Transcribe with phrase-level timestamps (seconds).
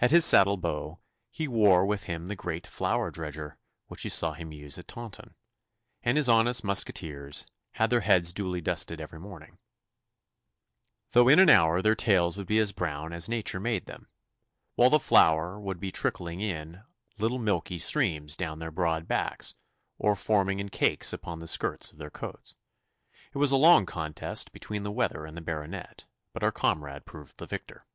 [0.00, 0.98] At his saddle bow
[1.30, 5.36] he bore with him the great flour dredger which we saw him use at Taunton,
[6.02, 9.58] and his honest musqueteers had their heads duly dusted every morning,
[11.12, 14.08] though in an hour their tails would be as brown as nature made them,
[14.74, 16.82] while the flour would be trickling in
[17.18, 19.54] little milky streams down their broad backs,
[19.96, 22.58] or forming in cakes upon the skirts of their coats.
[23.32, 27.36] It was a long contest between the weather and the Baronet, but our comrade proved
[27.36, 27.86] the victor.